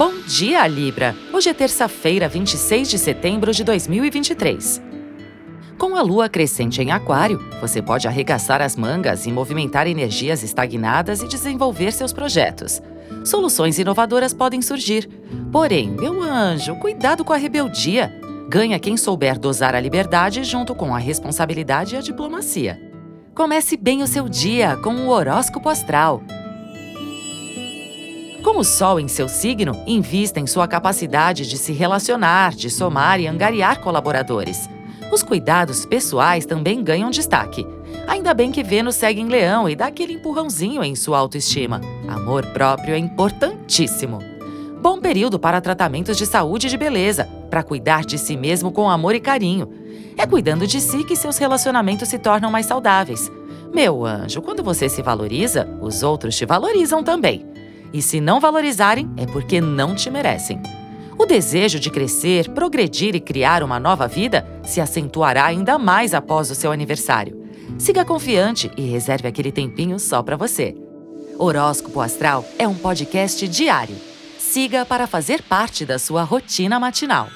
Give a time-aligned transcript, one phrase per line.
[0.00, 1.14] Bom dia, Libra!
[1.30, 4.80] Hoje é terça-feira, 26 de setembro de 2023.
[5.76, 11.20] Com a lua crescente em Aquário, você pode arregaçar as mangas e movimentar energias estagnadas
[11.20, 12.80] e desenvolver seus projetos.
[13.26, 15.06] Soluções inovadoras podem surgir.
[15.52, 18.10] Porém, meu anjo, cuidado com a rebeldia.
[18.48, 22.80] Ganha quem souber dosar a liberdade junto com a responsabilidade e a diplomacia.
[23.34, 26.22] Comece bem o seu dia com o horóscopo astral.
[28.42, 33.20] Com o Sol em seu signo, invista em sua capacidade de se relacionar, de somar
[33.20, 34.68] e angariar colaboradores.
[35.12, 37.66] Os cuidados pessoais também ganham destaque.
[38.06, 41.82] Ainda bem que Vênus segue em Leão e dá aquele empurrãozinho em sua autoestima.
[42.08, 44.20] Amor próprio é importantíssimo.
[44.80, 48.88] Bom período para tratamentos de saúde e de beleza, para cuidar de si mesmo com
[48.88, 49.68] amor e carinho.
[50.16, 53.30] É cuidando de si que seus relacionamentos se tornam mais saudáveis.
[53.72, 57.49] Meu anjo, quando você se valoriza, os outros te valorizam também.
[57.92, 60.60] E se não valorizarem, é porque não te merecem.
[61.18, 66.50] O desejo de crescer, progredir e criar uma nova vida se acentuará ainda mais após
[66.50, 67.38] o seu aniversário.
[67.78, 70.74] Siga confiante e reserve aquele tempinho só para você.
[71.38, 73.96] Horóscopo Astral é um podcast diário.
[74.38, 77.28] Siga para fazer parte da sua rotina matinal.